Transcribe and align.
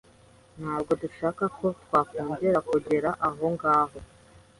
Ntabwo 0.59 0.91
dushaka 1.01 1.43
ko 1.57 1.67
twakongera 1.83 2.59
kugera 2.69 3.09
ahongaho 3.27 3.97